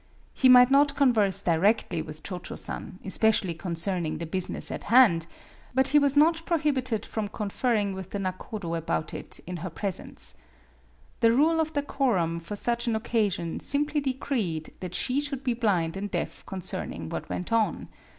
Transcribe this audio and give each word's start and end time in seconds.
He 0.33 0.49
might 0.49 0.71
not 0.71 0.95
converse 0.95 1.43
directly 1.43 2.01
with 2.01 2.23
Cho 2.23 2.39
Cho 2.39 2.55
San, 2.55 2.97
especially 3.05 3.53
concerning 3.53 4.17
the 4.17 4.25
business 4.25 4.71
in 4.71 4.81
hand; 4.81 5.27
but 5.75 5.89
he 5.89 5.99
was 5.99 6.17
not 6.17 6.43
pro 6.43 6.57
hibited 6.57 7.05
from 7.05 7.27
conferring 7.27 7.93
with 7.93 8.09
the 8.09 8.17
nakodo 8.17 8.73
about 8.73 9.13
it 9.13 9.39
in 9.45 9.57
her 9.57 9.69
presence. 9.69 10.33
The 11.19 11.31
rule 11.33 11.59
of 11.61 11.73
deco 11.73 12.15
rum 12.15 12.39
for 12.39 12.55
such 12.55 12.87
an 12.87 12.95
occasion 12.95 13.59
simply 13.59 14.01
decreed 14.01 14.73
that 14.79 14.95
she 14.95 15.21
should 15.21 15.43
be 15.43 15.53
blind 15.53 15.95
and 15.95 16.09
deaf 16.09 16.43
concerning 16.47 17.09
what 17.09 17.29
went 17.29 17.53
on. 17.53 17.87